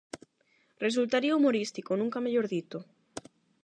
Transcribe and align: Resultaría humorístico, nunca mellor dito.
Resultaría 0.85 1.35
humorístico, 1.39 1.91
nunca 1.95 2.23
mellor 2.25 2.45
dito. 2.55 2.77